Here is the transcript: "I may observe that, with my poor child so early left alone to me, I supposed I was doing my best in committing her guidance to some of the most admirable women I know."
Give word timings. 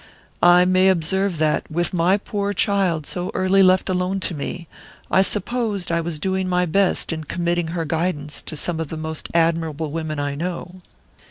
"I 0.41 0.65
may 0.65 0.89
observe 0.89 1.37
that, 1.37 1.69
with 1.69 1.93
my 1.93 2.17
poor 2.17 2.53
child 2.53 3.05
so 3.05 3.29
early 3.35 3.61
left 3.61 3.87
alone 3.87 4.19
to 4.21 4.33
me, 4.33 4.67
I 5.11 5.21
supposed 5.21 5.91
I 5.91 6.01
was 6.01 6.17
doing 6.17 6.47
my 6.49 6.65
best 6.65 7.13
in 7.13 7.25
committing 7.25 7.67
her 7.67 7.85
guidance 7.85 8.41
to 8.41 8.55
some 8.55 8.79
of 8.79 8.87
the 8.87 8.97
most 8.97 9.29
admirable 9.35 9.91
women 9.91 10.19
I 10.19 10.33
know." 10.33 10.81